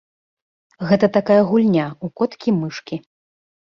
Гэта 0.93 1.11
такая 1.19 1.39
гульня 1.51 1.87
ў 2.03 2.07
коткі-мышкі. 2.19 2.95